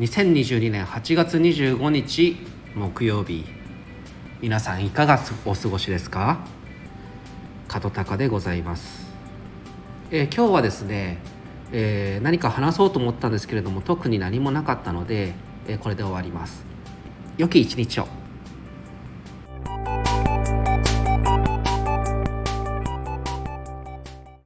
[0.00, 2.36] 2022年8月25日
[2.74, 3.44] 木曜日。
[4.40, 6.44] 皆さんいかがお過ごしですか？
[7.72, 9.06] 門高でございます、
[10.10, 11.18] えー、今日はですね、
[11.70, 15.34] えー、何か話そうと思ったんですけれども特に何もなかったので、
[15.68, 16.66] えー、これで終わります。
[17.38, 18.08] 良き一日を。